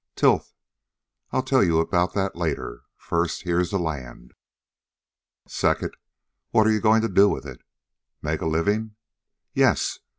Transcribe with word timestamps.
Tilth 0.15 0.55
I'll 1.29 1.43
tell 1.43 1.63
you 1.63 1.77
about 1.77 2.15
that 2.15 2.35
later. 2.35 2.81
First, 2.97 3.43
here's 3.43 3.69
the 3.69 3.77
land. 3.77 4.33
Second, 5.47 5.95
what 6.49 6.65
are 6.65 6.71
you 6.71 6.81
going 6.81 7.03
to 7.03 7.07
do 7.07 7.29
with 7.29 7.45
it? 7.45 7.61
Make 8.19 8.41
a 8.41 8.47
living? 8.47 8.95
Yes. 9.53 9.99